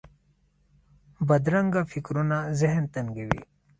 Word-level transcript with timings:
بدرنګه 1.27 1.81
فکرونه 1.91 2.37
ذهن 2.59 2.83
تنګوي 2.93 3.41